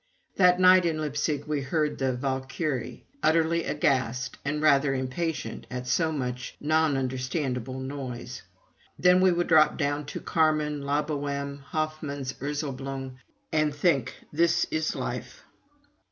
[0.37, 6.11] That night in Leipzig we heard the "Walküre!" utterly aghast and rather impatient at so
[6.11, 8.41] much non understandable noise.
[8.97, 13.17] Then we would drop down to "Carmen," "La Bohême," Hoffman's "Erzäblung,"
[13.51, 15.43] and think, "This is life!"